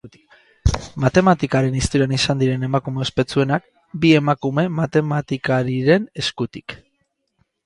Matematikaren 1.03 1.77
historian 1.81 2.15
izan 2.17 2.41
diren 2.43 2.67
emakume 2.69 3.03
ospetsuenak, 3.05 3.69
bi 4.07 4.15
emakume 4.23 4.67
matematikariren 4.81 6.13
eskutik. 6.27 6.77